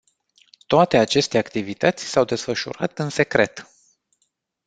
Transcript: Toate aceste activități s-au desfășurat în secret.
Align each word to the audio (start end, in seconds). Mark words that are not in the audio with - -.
Toate 0.67 0.97
aceste 0.97 1.37
activități 1.37 2.03
s-au 2.05 2.25
desfășurat 2.25 2.99
în 2.99 3.09
secret. 3.09 3.67